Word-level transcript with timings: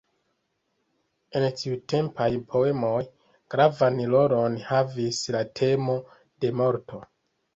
En 1.39 1.43
tiutempaj 1.57 2.29
poemoj, 2.53 2.95
gravan 3.55 4.01
rolon 4.13 4.57
havis 4.69 5.19
la 5.37 5.43
temo 5.61 5.99
de 6.45 6.51
morto. 6.63 7.03